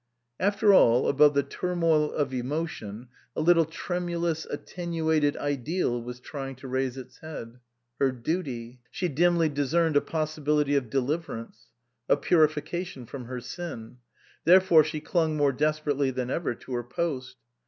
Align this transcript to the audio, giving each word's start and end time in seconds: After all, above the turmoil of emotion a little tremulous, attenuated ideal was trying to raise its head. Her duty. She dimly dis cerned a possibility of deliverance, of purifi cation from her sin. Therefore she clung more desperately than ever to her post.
After 0.39 0.73
all, 0.73 1.07
above 1.07 1.35
the 1.35 1.43
turmoil 1.43 2.11
of 2.11 2.33
emotion 2.33 3.09
a 3.35 3.39
little 3.41 3.65
tremulous, 3.65 4.47
attenuated 4.49 5.37
ideal 5.37 6.01
was 6.01 6.19
trying 6.19 6.55
to 6.55 6.67
raise 6.67 6.97
its 6.97 7.19
head. 7.19 7.59
Her 7.99 8.11
duty. 8.11 8.79
She 8.89 9.07
dimly 9.07 9.47
dis 9.47 9.71
cerned 9.75 9.93
a 9.95 10.01
possibility 10.01 10.75
of 10.75 10.89
deliverance, 10.89 11.67
of 12.09 12.21
purifi 12.21 12.65
cation 12.65 13.05
from 13.05 13.25
her 13.25 13.41
sin. 13.41 13.97
Therefore 14.43 14.83
she 14.83 15.01
clung 15.01 15.37
more 15.37 15.51
desperately 15.53 16.09
than 16.09 16.31
ever 16.31 16.55
to 16.55 16.73
her 16.73 16.83
post. 16.83 17.35